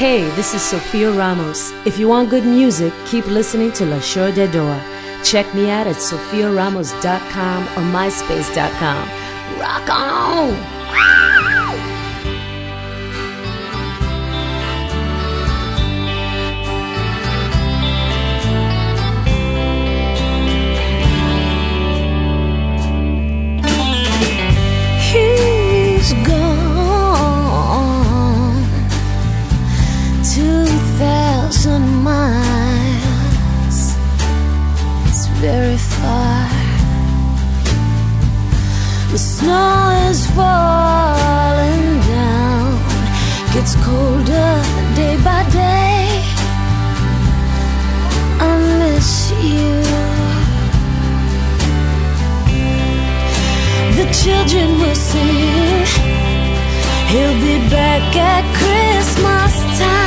Hey, 0.00 0.22
this 0.34 0.54
is 0.54 0.62
Sofia 0.62 1.12
Ramos. 1.12 1.72
If 1.84 1.98
you 1.98 2.08
want 2.08 2.30
good 2.30 2.46
music, 2.46 2.90
keep 3.04 3.26
listening 3.26 3.70
to 3.72 3.84
La 3.84 4.00
Show 4.00 4.32
de 4.32 4.50
Dor. 4.50 4.80
Check 5.22 5.54
me 5.54 5.68
out 5.68 5.86
at 5.86 5.96
sofiaramos.com 5.96 7.62
or 7.64 7.84
myspace.com. 7.92 9.08
Rock 9.60 9.90
on! 9.90 11.19
Snow 39.40 40.08
is 40.10 40.20
falling 40.36 41.86
down, 42.12 42.66
gets 43.54 43.74
colder 43.86 44.52
day 44.98 45.16
by 45.28 45.42
day. 45.50 46.06
I 48.48 48.52
miss 48.80 49.10
you. 49.48 49.70
The 53.98 54.06
children 54.20 54.68
will 54.80 55.00
sing. 55.10 55.86
He'll 57.12 57.38
be 57.48 57.56
back 57.76 58.16
at 58.16 58.44
Christmas 58.60 59.54
time. 59.80 59.99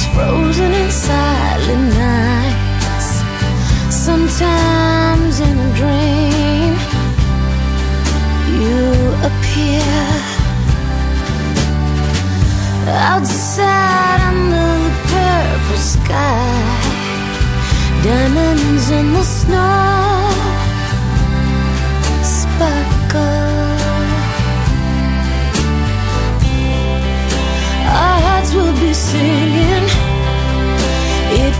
In 0.00 0.14
frozen 0.14 0.72
and 0.72 0.92
silent 0.92 1.94
nights, 1.94 3.08
sometimes 3.94 5.40
in 5.40 5.58
a 5.58 5.70
dream, 5.80 6.74
you 8.60 8.80
appear 9.28 10.00
outside 12.88 14.20
under 14.30 14.70
the 14.84 14.92
purple 15.10 15.76
sky, 15.76 16.62
diamonds 18.02 18.90
in 18.90 19.12
the 19.12 19.22
snow 19.22 20.30
sparkle. 22.22 22.89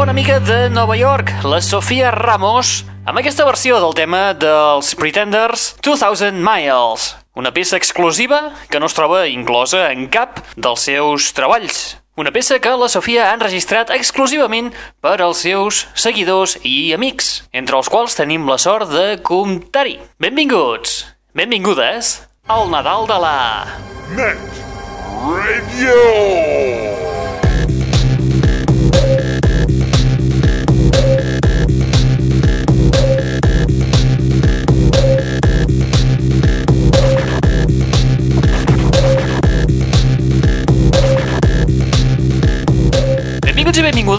bona 0.00 0.12
amiga 0.12 0.40
de 0.40 0.70
Nova 0.70 0.96
York, 0.96 1.30
la 1.44 1.60
Sofia 1.60 2.08
Ramos, 2.10 2.86
amb 3.04 3.20
aquesta 3.20 3.44
versió 3.44 3.76
del 3.82 3.92
tema 3.92 4.30
dels 4.32 4.94
Pretenders 4.96 5.74
2000 5.84 6.40
Miles, 6.40 7.10
una 7.36 7.52
peça 7.52 7.76
exclusiva 7.76 8.38
que 8.72 8.80
no 8.80 8.88
es 8.88 8.96
troba 8.96 9.26
inclosa 9.28 9.90
en 9.92 10.08
cap 10.08 10.40
dels 10.56 10.86
seus 10.88 11.34
treballs. 11.36 11.98
Una 12.16 12.32
peça 12.32 12.56
que 12.64 12.72
la 12.80 12.88
Sofia 12.88 13.28
ha 13.28 13.36
enregistrat 13.36 13.92
exclusivament 13.92 14.72
per 15.04 15.18
als 15.20 15.44
seus 15.44 15.84
seguidors 15.92 16.56
i 16.64 16.94
amics, 16.96 17.44
entre 17.52 17.76
els 17.76 17.92
quals 17.92 18.16
tenim 18.16 18.48
la 18.48 18.56
sort 18.56 18.88
de 18.88 19.20
comptar-hi. 19.20 19.98
Benvinguts, 20.16 21.02
benvingudes 21.36 22.22
al 22.48 22.72
Nadal 22.72 23.04
de 23.04 23.20
la... 23.20 23.38
Net 24.16 24.64
Radio. 25.28 27.19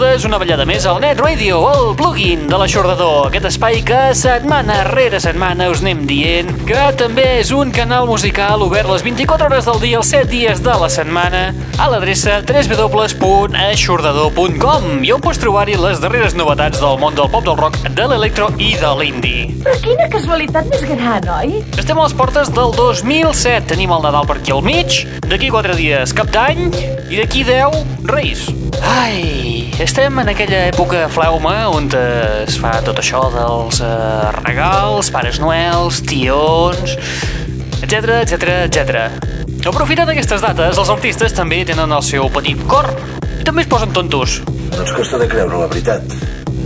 Benvingudes 0.01 0.25
una 0.25 0.39
ballada 0.41 0.65
més 0.65 0.81
al 0.89 0.97
Net 1.01 1.19
Radio, 1.21 1.57
el 1.69 1.95
plugin 1.97 2.47
de 2.49 2.57
l'aixordador, 2.57 3.27
aquest 3.27 3.45
espai 3.51 3.81
que 3.85 4.15
setmana 4.17 4.83
rere 4.87 5.19
setmana 5.21 5.69
us 5.69 5.81
anem 5.83 6.07
dient 6.09 6.49
que 6.65 6.93
també 6.97 7.37
és 7.37 7.51
un 7.53 7.71
canal 7.75 8.07
musical 8.09 8.61
obert 8.65 8.89
les 8.89 9.03
24 9.05 9.45
hores 9.45 9.65
del 9.67 9.79
dia, 9.83 9.97
els 9.99 10.09
7 10.09 10.27
dies 10.31 10.63
de 10.65 10.73
la 10.81 10.89
setmana, 10.89 11.53
a 11.77 11.89
l'adreça 11.91 12.41
www.aixordador.com 12.41 15.03
i 15.05 15.11
on 15.13 15.21
pots 15.21 15.39
trobar-hi 15.43 15.75
les 15.77 16.01
darreres 16.01 16.33
novetats 16.39 16.79
del 16.81 16.97
món 17.01 17.15
del 17.17 17.29
pop, 17.29 17.43
del 17.45 17.57
rock, 17.59 17.75
de 17.85 18.05
l'electro 18.09 18.45
i 18.57 18.77
de 18.81 18.91
l'indie. 18.97 19.47
Però 19.61 19.75
quina 19.85 20.13
casualitat 20.15 20.65
més 20.73 20.83
gran, 20.89 21.23
oi? 21.37 21.49
Estem 21.77 21.97
a 21.99 22.03
les 22.07 22.17
portes 22.17 22.47
del 22.57 22.71
2007, 22.79 23.69
tenim 23.75 23.91
el 23.93 24.01
Nadal 24.07 24.25
per 24.25 24.37
aquí 24.41 24.51
al 24.55 24.65
mig, 24.65 24.89
d'aquí 25.27 25.47
4 25.53 25.77
dies 25.77 26.09
cap 26.17 26.27
d'any 26.33 26.59
i 27.11 27.15
d'aquí 27.21 27.41
10 27.45 28.09
Reis. 28.09 28.60
Ai, 28.79 29.67
estem 29.83 30.21
en 30.23 30.31
aquella 30.31 30.65
època 30.69 31.07
flauma 31.11 31.55
on 31.73 31.89
es 31.91 32.55
fa 32.61 32.77
tot 32.85 33.01
això 33.01 33.25
dels 33.33 33.81
eh, 33.83 34.31
regals, 34.41 35.11
pares 35.11 35.41
noels, 35.43 36.01
tions, 36.07 36.95
etc 37.81 38.21
etc 38.21 38.55
etc. 38.69 39.07
Aprofitant 39.67 40.09
aquestes 40.09 40.41
dates, 40.41 40.77
els 40.77 40.89
artistes 40.89 41.35
també 41.35 41.65
tenen 41.67 41.91
el 41.91 42.05
seu 42.05 42.31
petit 42.33 42.63
cor 42.71 42.89
també 43.43 43.65
es 43.65 43.69
posen 43.71 43.91
tontos. 43.91 44.37
Ens 44.71 44.91
costa 44.95 45.17
de 45.19 45.27
creure 45.27 45.57
la 45.59 45.67
veritat. 45.67 46.13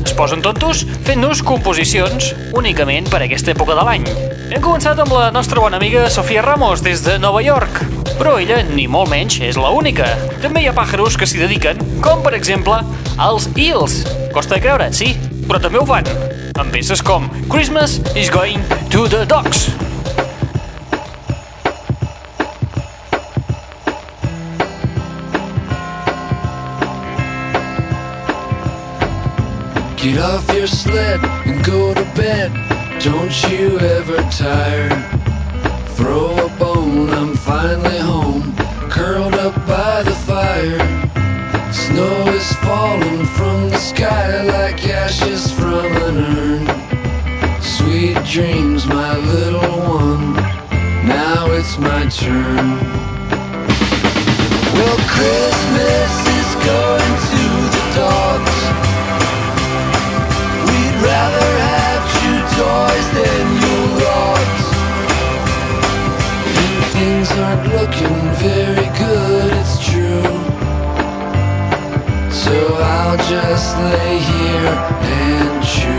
Es 0.06 0.14
posen 0.14 0.44
tontos 0.46 0.84
fent-nos 1.08 1.42
composicions 1.44 2.30
únicament 2.54 3.08
per 3.10 3.24
aquesta 3.26 3.56
època 3.56 3.74
de 3.74 3.86
l'any. 3.88 4.06
Hem 4.54 4.62
començat 4.62 5.00
amb 5.02 5.16
la 5.16 5.32
nostra 5.34 5.64
bona 5.64 5.80
amiga 5.82 6.06
Sofia 6.14 6.44
Ramos 6.46 6.84
des 6.86 7.02
de 7.04 7.18
Nova 7.20 7.42
York, 7.42 7.82
però 8.20 8.36
ella, 8.40 8.62
ni 8.70 8.86
molt 8.88 9.10
menys, 9.10 9.40
és 9.42 9.58
la 9.58 9.74
única. 9.74 10.12
També 10.44 10.62
hi 10.62 10.70
ha 10.70 10.76
pàjaros 10.78 11.18
que 11.18 11.26
s'hi 11.28 11.42
dediquen, 11.42 11.82
com 12.06 12.22
per 12.22 12.36
exemple 12.38 12.78
els 13.18 13.50
Eels. 13.58 14.04
Costa 14.36 14.60
de 14.60 14.62
creure, 14.68 14.92
sí, 14.94 15.16
però 15.50 15.60
també 15.64 15.82
ho 15.82 15.90
fan. 15.90 16.08
Amb 16.56 16.72
peces 16.72 17.02
com 17.04 17.28
Christmas 17.50 18.00
is 18.14 18.30
going 18.30 18.62
to 18.94 19.10
the 19.10 19.26
dogs. 19.26 19.66
Get 30.06 30.20
off 30.20 30.48
your 30.54 30.68
sled 30.68 31.20
and 31.48 31.66
go 31.66 31.92
to 31.92 32.04
bed. 32.14 32.52
Don't 33.02 33.36
you 33.50 33.80
ever 33.80 34.18
tire. 34.30 34.94
Throw 35.96 36.46
a 36.46 36.50
bone, 36.60 37.10
I'm 37.10 37.36
finally 37.36 37.98
home. 37.98 38.56
Curled 38.92 39.34
up 39.34 39.56
by 39.66 40.04
the 40.04 40.14
fire. 40.30 40.78
Snow 41.74 42.28
is 42.28 42.54
falling 42.58 43.26
from 43.26 43.72
the 43.72 43.80
sky 43.80 44.44
like 44.44 44.88
ashes 44.88 45.52
from 45.52 45.88
an 45.88 46.18
urn. 46.38 47.60
Sweet 47.60 48.24
dreams, 48.26 48.86
my 48.86 49.18
little 49.18 49.76
one. 49.90 50.36
Now 51.08 51.48
it's 51.50 51.80
my 51.80 52.06
turn. 52.10 52.78
Well, 54.76 54.98
Christmas 55.10 56.14
is 56.38 56.50
going 56.64 57.05
aren't 67.56 67.74
looking 67.74 68.18
very 68.36 68.90
good, 68.98 69.54
it's 69.54 69.80
true. 69.86 70.24
So 72.32 72.54
I'll 72.78 73.18
just 73.18 73.78
lay 73.78 74.20
here 74.20 74.76
and 75.02 75.64
chew. 75.64 75.96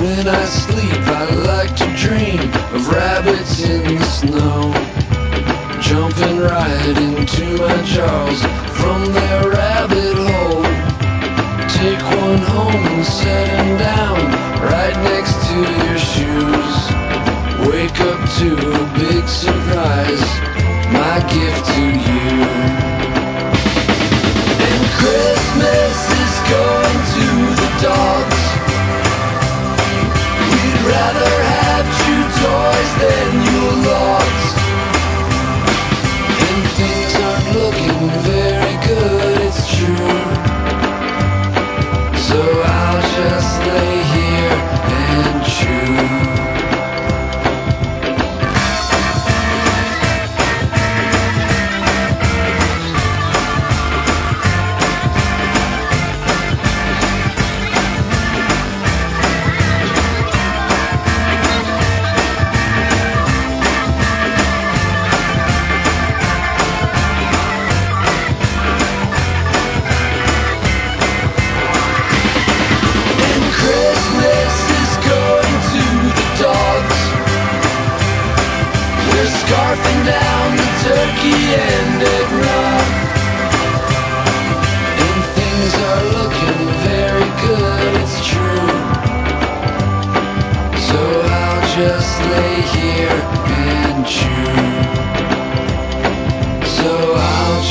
When 0.00 0.28
I 0.28 0.44
sleep, 0.44 1.02
I 1.06 1.34
like 1.34 1.76
to 1.76 1.86
dream 1.96 2.40
of 2.74 2.88
rabbits 2.88 3.60
in 3.68 3.96
the 3.96 4.04
snow, 4.04 4.72
jumping 5.80 6.38
right 6.38 6.96
into 6.98 7.58
my 7.58 7.82
jaws 7.82 8.73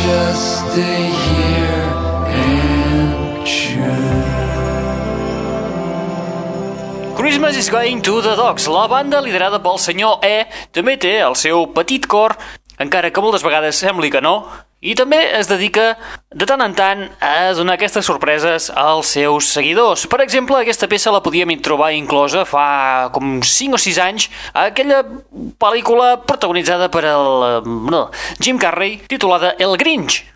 and. 0.06 1.24
Christmas 7.16 7.56
is 7.58 7.70
going 7.70 8.02
to 8.02 8.22
the 8.22 8.36
dogs. 8.36 8.68
La 8.68 8.88
banda, 8.88 9.22
liderada 9.22 9.60
pel 9.64 9.80
senyor 9.80 10.20
E, 10.26 10.46
també 10.76 10.98
té 11.00 11.20
el 11.24 11.36
seu 11.40 11.66
petit 11.72 12.04
cor, 12.08 12.36
encara 12.84 13.12
que 13.16 13.24
moltes 13.24 13.44
vegades 13.46 13.80
sembli 13.80 14.12
que 14.12 14.22
no, 14.24 14.44
i 14.84 14.94
també 15.00 15.20
es 15.40 15.48
dedica 15.48 15.94
de 16.34 16.48
tant 16.50 16.62
en 16.66 16.76
tant 16.76 17.06
a 17.24 17.54
donar 17.56 17.78
aquestes 17.78 18.06
sorpreses 18.06 18.70
als 18.76 19.14
seus 19.16 19.48
seguidors. 19.56 20.06
Per 20.12 20.20
exemple, 20.24 20.60
aquesta 20.60 20.90
peça 20.92 21.14
la 21.14 21.24
podíem 21.24 21.56
trobar 21.64 21.94
inclosa 21.96 22.44
fa 22.50 23.10
com 23.16 23.40
5 23.40 23.80
o 23.80 23.82
6 23.82 24.02
anys 24.04 24.28
a 24.52 24.68
aquella 24.74 25.02
pel·lícula 25.62 26.18
protagonitzada 26.28 26.92
per 26.92 27.06
el, 27.14 27.64
no, 27.64 28.10
Jim 28.44 28.60
Carrey 28.60 29.00
titulada 29.08 29.56
El 29.60 29.78
Grinch. 29.80 30.33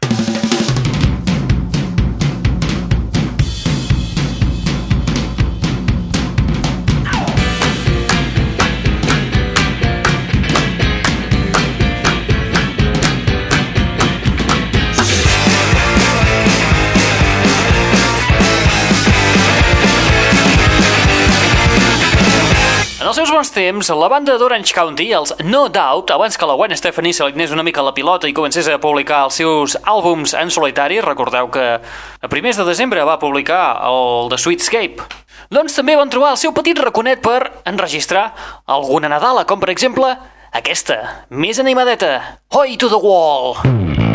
Seus 23.18 23.32
bons 23.34 23.50
temps, 23.50 23.88
la 23.98 24.08
banda 24.14 24.36
d'Orange 24.38 24.76
County, 24.78 25.08
els 25.18 25.32
No 25.42 25.64
Doubt, 25.74 26.12
abans 26.14 26.38
que 26.38 26.46
la 26.46 26.54
Gwen 26.54 26.76
Stefani 26.78 27.10
se 27.16 27.26
li 27.26 27.34
anés 27.34 27.54
una 27.56 27.64
mica 27.66 27.82
la 27.82 27.94
pilota 27.96 28.30
i 28.30 28.34
comencés 28.38 28.68
a 28.70 28.76
publicar 28.78 29.24
els 29.26 29.40
seus 29.42 29.74
àlbums 29.90 30.36
en 30.38 30.54
solitari, 30.54 31.00
recordeu 31.02 31.50
que 31.50 31.66
a 31.82 32.30
primers 32.30 32.60
de 32.62 32.68
desembre 32.68 33.02
va 33.10 33.18
publicar 33.18 33.80
el 33.90 34.30
The 34.30 34.38
Sweetscape, 34.38 35.08
doncs 35.50 35.80
també 35.80 35.98
van 35.98 36.14
trobar 36.14 36.36
el 36.36 36.42
seu 36.44 36.54
petit 36.54 36.78
raconet 36.78 37.24
per 37.26 37.40
enregistrar 37.66 38.28
alguna 38.70 39.10
Nadala, 39.10 39.48
com 39.50 39.58
per 39.58 39.74
exemple 39.74 40.14
aquesta, 40.54 41.26
més 41.34 41.58
animadeta, 41.58 42.20
Hoi 42.54 42.78
to 42.78 42.92
the 42.94 43.02
Wall. 43.02 43.58
Haunted 43.58 44.07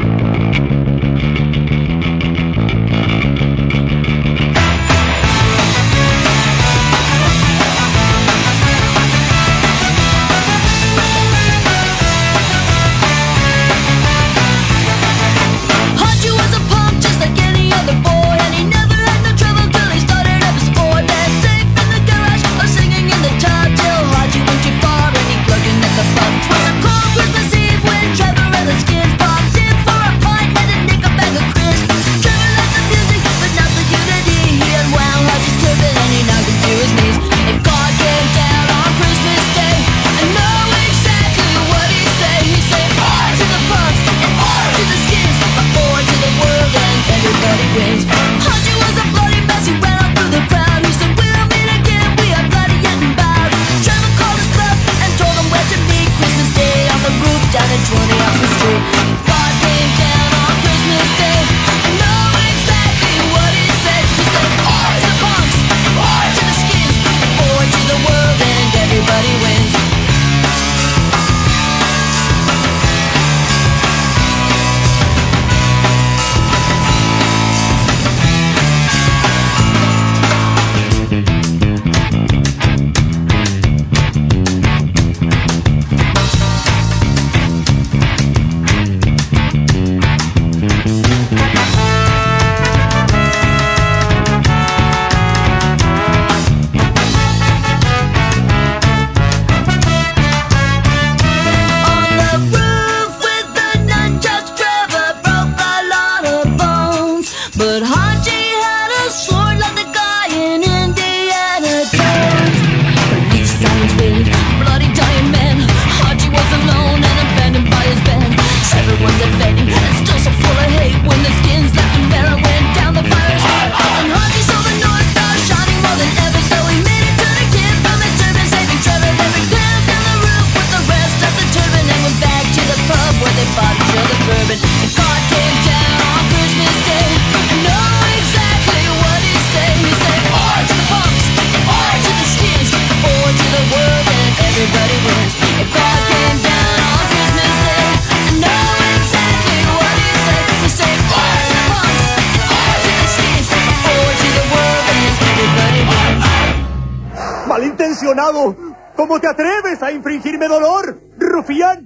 ¿Cómo 159.13 159.21
te 159.21 159.29
atreves 159.29 159.83
a 159.83 159.93
infringirme 159.93 160.49
dolor, 160.49 160.99
rufián? 161.19 161.85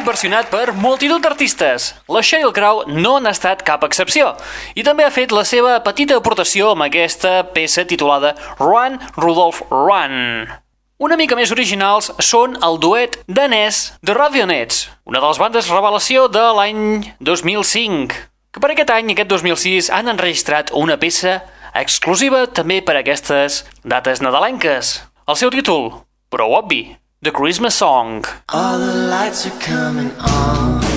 clàssic 0.00 0.06
versionat 0.06 0.48
per 0.50 0.72
multitud 0.72 1.20
d'artistes. 1.20 1.94
La 2.08 2.22
Sheryl 2.22 2.52
Crow 2.56 2.84
no 2.88 3.18
n'ha 3.20 3.32
estat 3.34 3.62
cap 3.66 3.82
excepció 3.84 4.32
i 4.74 4.82
també 4.82 5.04
ha 5.04 5.12
fet 5.12 5.32
la 5.32 5.44
seva 5.44 5.80
petita 5.84 6.16
aportació 6.16 6.70
amb 6.72 6.86
aquesta 6.86 7.44
peça 7.52 7.84
titulada 7.84 8.34
Run, 8.58 8.98
Rudolph, 9.16 9.60
Run. 9.70 10.48
Una 11.00 11.16
mica 11.16 11.36
més 11.36 11.52
originals 11.52 12.10
són 12.20 12.56
el 12.64 12.78
duet 12.80 13.18
danès 13.28 13.92
The 14.04 14.14
Ravionettes, 14.16 14.88
una 15.04 15.20
de 15.20 15.26
les 15.26 15.40
bandes 15.40 15.68
revelació 15.68 16.28
de 16.28 16.46
l'any 16.56 17.12
2005, 17.20 18.16
que 18.52 18.60
per 18.60 18.72
aquest 18.72 18.94
any, 18.94 19.12
aquest 19.12 19.28
2006, 19.28 19.90
han 19.92 20.08
enregistrat 20.08 20.72
una 20.72 20.96
peça 21.00 21.42
exclusiva 21.74 22.46
també 22.46 22.80
per 22.80 22.96
aquestes 22.96 23.64
dates 23.84 24.24
nadalenques. 24.24 24.96
El 25.28 25.36
seu 25.36 25.52
títol, 25.52 25.92
però 26.32 26.48
obvi, 26.60 26.86
The 27.22 27.30
Christmas 27.30 27.74
song. 27.74 28.24
All 28.48 28.78
the 28.78 28.94
lights 28.94 29.46
are 29.46 29.60
coming 29.60 30.10
on. 30.20 30.89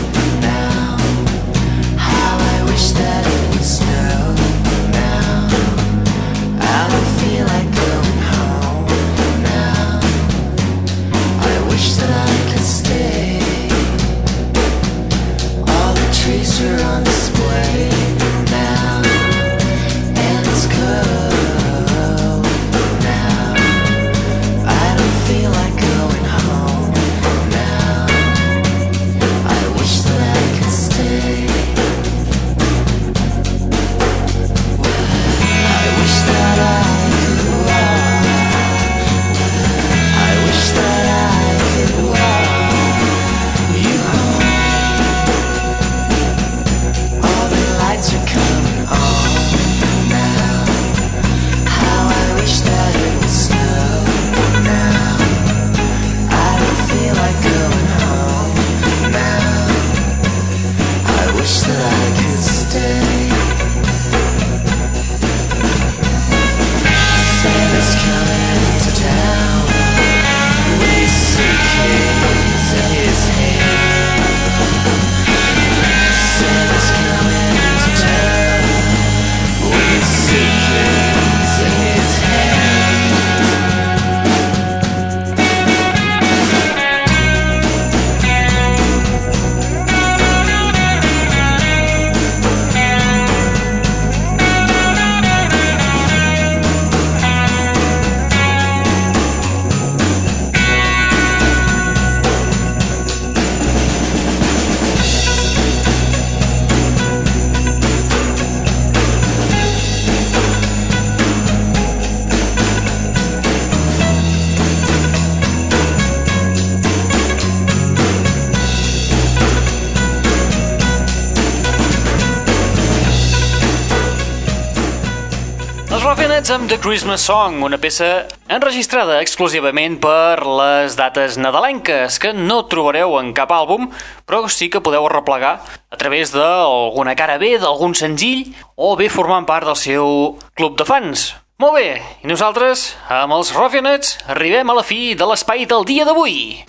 Christmas 126.84 127.22
Song, 127.22 127.62
una 127.64 127.78
peça 127.80 128.26
enregistrada 128.52 129.22
exclusivament 129.24 129.94
per 130.04 130.44
les 130.44 130.98
dates 131.00 131.38
nadalenques, 131.40 132.18
que 132.20 132.34
no 132.36 132.58
trobareu 132.68 133.16
en 133.22 133.30
cap 133.32 133.54
àlbum, 133.56 133.86
però 134.28 134.42
sí 134.52 134.68
que 134.68 134.82
podeu 134.84 135.08
arreplegar 135.08 135.54
a 135.64 136.02
través 136.02 136.36
d'alguna 136.36 137.16
cara 137.16 137.40
B, 137.40 137.54
d'algun 137.56 137.96
senzill, 137.96 138.52
o 138.76 138.98
bé 139.00 139.08
formant 139.08 139.48
part 139.48 139.72
del 139.72 139.80
seu 139.80 140.36
club 140.60 140.76
de 140.76 140.84
fans. 140.84 141.30
Molt 141.64 141.80
bé, 141.80 141.90
i 142.20 142.28
nosaltres, 142.28 142.90
amb 143.08 143.40
els 143.40 143.56
Ruffianets, 143.56 144.18
arribem 144.28 144.68
a 144.68 144.80
la 144.82 144.84
fi 144.84 145.14
de 145.16 145.32
l'espai 145.32 145.64
del 145.64 145.88
dia 145.88 146.04
d'avui. 146.04 146.66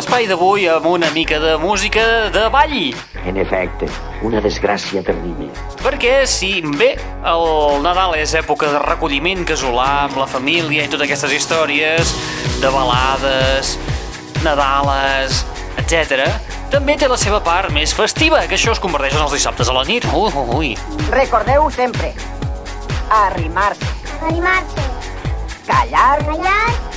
L'espai 0.00 0.24
d'avui 0.24 0.62
amb 0.64 0.86
una 0.88 1.10
mica 1.12 1.36
de 1.38 1.58
música 1.60 2.00
de 2.32 2.46
ball. 2.48 2.94
En 3.28 3.36
efecte, 3.36 3.84
una 4.24 4.40
desgràcia 4.40 5.02
terrible. 5.04 5.50
Perquè 5.82 6.22
si 6.24 6.62
bé 6.64 6.94
el 7.28 7.82
Nadal 7.84 8.14
és 8.16 8.32
època 8.38 8.70
de 8.72 8.80
recolliment 8.80 9.44
casolà 9.44 10.06
amb 10.06 10.16
la 10.16 10.24
família 10.30 10.86
i 10.86 10.88
totes 10.88 11.04
aquestes 11.04 11.34
històries 11.36 12.14
de 12.62 12.70
balades, 12.72 13.74
nadales, 14.40 15.42
etc., 15.84 16.30
també 16.72 16.96
té 16.96 17.10
la 17.10 17.18
seva 17.20 17.42
part 17.44 17.68
més 17.74 17.92
festiva, 17.92 18.40
que 18.48 18.56
això 18.56 18.72
es 18.72 18.80
converteix 18.80 19.18
en 19.18 19.26
els 19.26 19.34
dissabtes 19.36 19.68
a 19.68 19.74
la 19.76 19.84
nit. 19.84 20.06
Ui, 20.14 20.30
ui, 20.32 20.54
ui. 20.56 20.70
Recordeu 21.10 21.68
sempre, 21.76 22.14
arrimar-se, 23.10 23.92
Animar-se. 24.30 24.88
callar 25.66 26.24
Callar. 26.24 26.89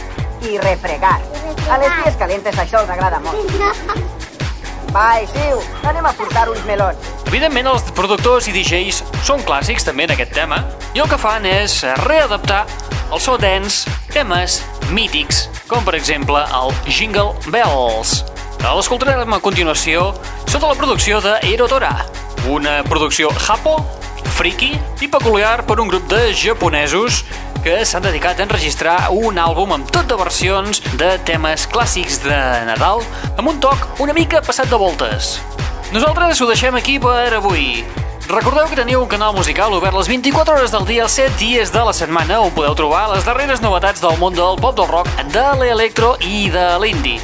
I 0.50 0.58
refregar. 0.60 1.20
A 1.72 1.78
les 1.80 1.96
dies 2.02 2.20
calentes 2.20 2.60
això 2.60 2.84
els 2.84 2.92
agrada 2.92 3.20
molt. 3.24 3.56
Va, 4.94 5.08
Isiu, 5.24 5.58
anem 5.90 6.06
a 6.06 6.12
portar 6.14 6.46
uns 6.52 6.62
melons. 6.70 7.08
Evidentment, 7.32 7.72
els 7.72 7.88
productors 7.98 8.46
i 8.46 8.54
DJs 8.54 9.00
són 9.26 9.42
clàssics 9.48 9.88
també 9.88 10.06
en 10.06 10.14
aquest 10.14 10.36
tema 10.36 10.60
i 10.94 11.02
el 11.02 11.10
que 11.10 11.18
fan 11.18 11.48
és 11.50 11.80
readaptar 12.04 12.62
el 13.10 13.22
so 13.22 13.40
dance 13.42 13.90
temes 14.14 14.60
mítics, 14.94 15.48
com 15.70 15.82
per 15.86 15.96
exemple 15.98 16.44
el 16.60 16.76
Jingle 16.86 17.34
Bells. 17.50 18.22
L'escoltarem 18.64 19.34
a 19.34 19.42
continuació 19.44 20.12
sota 20.46 20.70
la 20.70 20.78
producció 20.78 21.20
de 21.26 21.40
Erotora, 21.50 21.92
una 22.54 22.82
producció 22.86 23.34
japo, 23.48 23.80
friki 24.38 24.72
i 25.02 25.10
peculiar 25.10 25.64
per 25.68 25.80
un 25.82 25.90
grup 25.90 26.06
de 26.12 26.22
japonesos 26.38 27.24
que 27.64 27.86
s'han 27.88 28.04
dedicat 28.04 28.40
a 28.40 28.44
enregistrar 28.44 28.98
un 29.16 29.38
àlbum 29.40 29.72
amb 29.72 29.92
tot 29.94 30.10
de 30.12 30.18
versions 30.20 30.82
de 31.00 31.14
temes 31.24 31.64
clàssics 31.72 32.20
de 32.26 32.36
Nadal 32.68 33.00
amb 33.38 33.48
un 33.48 33.62
toc 33.64 34.02
una 34.04 34.16
mica 34.16 34.42
passat 34.44 34.68
de 34.68 34.80
voltes. 34.80 35.38
Nosaltres 35.96 36.42
ho 36.44 36.48
deixem 36.50 36.76
aquí 36.76 36.98
per 37.00 37.32
avui. 37.38 37.86
Recordeu 38.28 38.68
que 38.68 38.76
teniu 38.76 39.00
un 39.04 39.08
canal 39.08 39.32
musical 39.36 39.72
obert 39.78 39.96
les 39.96 40.12
24 40.12 40.58
hores 40.58 40.76
del 40.76 40.86
dia, 40.90 41.08
els 41.08 41.16
7 41.16 41.40
dies 41.40 41.72
de 41.72 41.86
la 41.88 41.96
setmana, 41.96 42.42
on 42.44 42.52
podeu 42.52 42.76
trobar 42.76 43.06
les 43.14 43.24
darreres 43.24 43.64
novetats 43.64 44.04
del 44.04 44.20
món 44.20 44.36
del 44.36 44.60
pop, 44.60 44.76
del 44.76 44.92
rock, 44.92 45.08
de 45.32 45.48
l'electro 45.62 46.18
i 46.20 46.50
de 46.52 46.68
l'indie. 46.84 47.22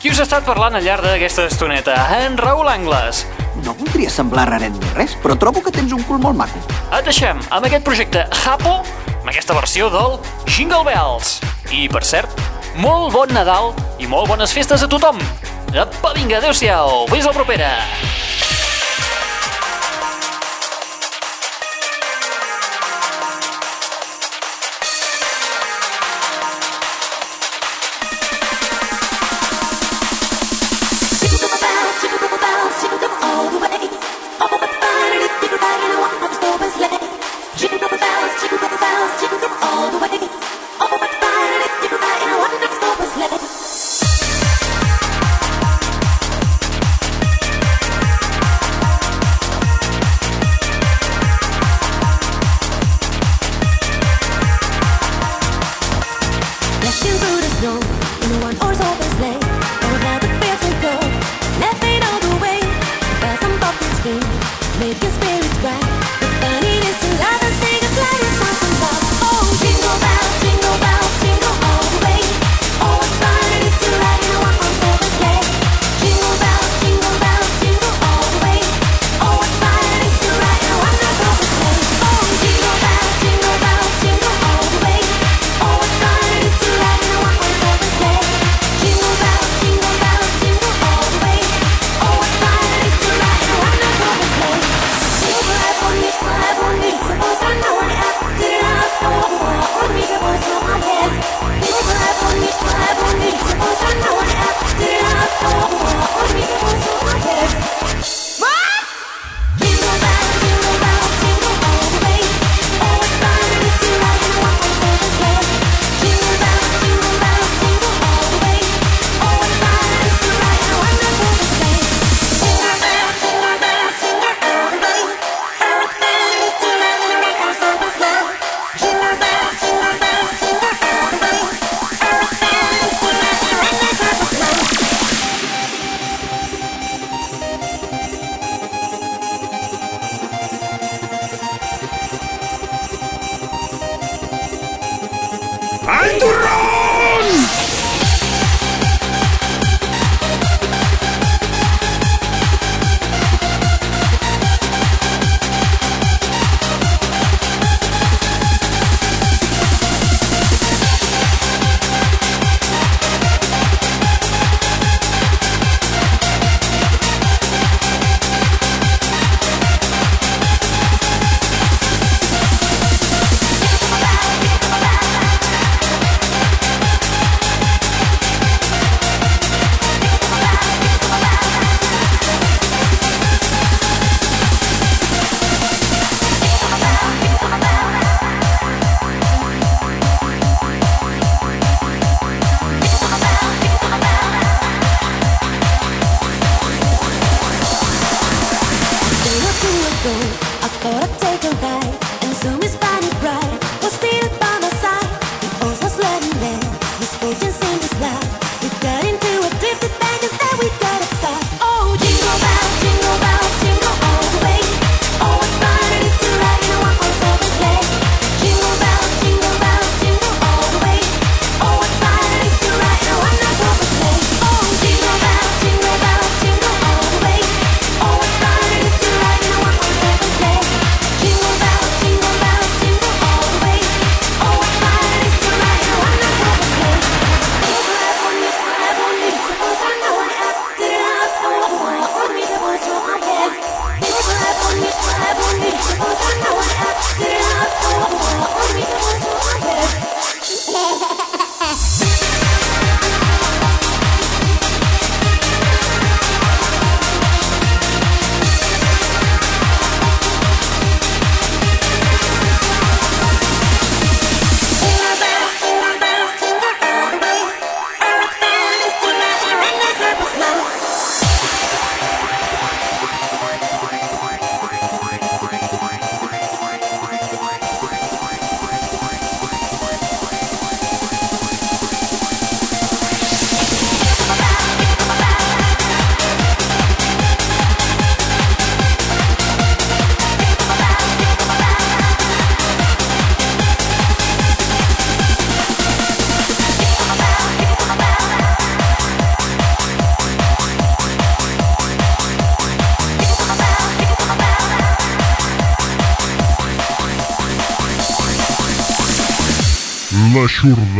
Qui 0.00 0.12
us 0.12 0.20
ha 0.20 0.28
estat 0.28 0.44
parlant 0.48 0.76
al 0.76 0.84
llarg 0.84 1.04
d'aquesta 1.04 1.46
estoneta? 1.48 1.94
En 2.24 2.40
Raül 2.40 2.68
Angles. 2.72 3.26
No 3.64 3.76
voldria 3.76 4.12
semblar 4.12 4.48
raret 4.48 4.72
ni 4.72 4.96
res, 4.96 5.14
però 5.22 5.36
trobo 5.40 5.60
que 5.64 5.72
tens 5.72 5.92
un 5.96 6.04
cul 6.08 6.20
molt 6.20 6.36
maco. 6.36 6.60
Et 6.90 7.04
deixem 7.04 7.40
amb 7.48 7.64
aquest 7.68 7.84
projecte 7.86 8.26
Japo, 8.44 8.82
amb 9.24 9.32
aquesta 9.32 9.54
versió 9.56 9.86
del 9.88 10.18
Jingle 10.52 10.84
Bells. 10.84 11.38
I, 11.72 11.86
per 11.88 12.02
cert, 12.04 12.28
molt 12.76 13.14
bon 13.14 13.30
Nadal 13.32 13.70
i 13.96 14.04
molt 14.04 14.28
bones 14.28 14.52
festes 14.52 14.84
a 14.84 14.88
tothom. 14.90 15.16
Apa, 15.72 16.12
vinga, 16.12 16.42
adeu-siau, 16.42 17.06
fins 17.08 17.24
la 17.24 17.32
propera. 17.32 17.70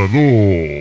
L'aixordador. 0.04 0.12
Ho, 0.12 0.18
ho, 0.18 0.73